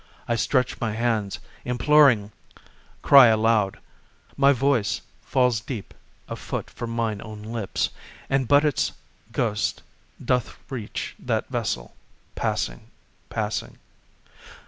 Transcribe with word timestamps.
I 0.27 0.35
stretch 0.35 0.81
my 0.81 0.93
hands 0.93 1.37
imploring, 1.63 2.31
cry 3.03 3.27
aloud, 3.27 3.77
My 4.35 4.51
voice 4.51 5.01
falls 5.21 5.59
dead 5.61 5.93
a 6.27 6.35
foot 6.35 6.71
from 6.71 6.89
mine 6.89 7.21
own 7.23 7.43
lips, 7.43 7.91
And 8.27 8.47
but 8.47 8.65
its 8.65 8.93
ghost 9.31 9.83
doth 10.19 10.57
reach 10.71 11.13
that 11.19 11.49
vessel, 11.49 11.93
passing, 12.33 12.87
passing. 13.29 13.77